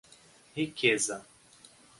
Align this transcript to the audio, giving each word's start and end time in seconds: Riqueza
Riqueza 0.55 1.21